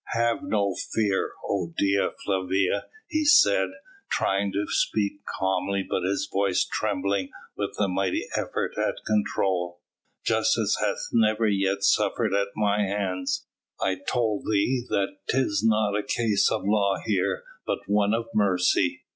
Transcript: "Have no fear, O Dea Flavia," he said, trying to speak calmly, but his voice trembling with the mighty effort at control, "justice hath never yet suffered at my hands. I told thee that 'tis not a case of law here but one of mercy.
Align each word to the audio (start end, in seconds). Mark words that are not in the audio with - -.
"Have 0.13 0.41
no 0.41 0.73
fear, 0.95 1.33
O 1.47 1.75
Dea 1.77 2.09
Flavia," 2.25 2.87
he 3.07 3.23
said, 3.23 3.67
trying 4.09 4.51
to 4.51 4.65
speak 4.67 5.23
calmly, 5.25 5.85
but 5.87 6.01
his 6.01 6.25
voice 6.33 6.65
trembling 6.65 7.29
with 7.55 7.75
the 7.77 7.87
mighty 7.87 8.25
effort 8.35 8.71
at 8.79 8.95
control, 9.05 9.79
"justice 10.25 10.77
hath 10.79 11.09
never 11.13 11.45
yet 11.47 11.83
suffered 11.83 12.33
at 12.33 12.47
my 12.55 12.79
hands. 12.81 13.45
I 13.79 13.93
told 14.07 14.45
thee 14.51 14.87
that 14.89 15.17
'tis 15.29 15.61
not 15.63 15.95
a 15.95 16.01
case 16.01 16.49
of 16.51 16.63
law 16.65 16.95
here 17.05 17.43
but 17.67 17.81
one 17.87 18.15
of 18.15 18.25
mercy. 18.33 19.03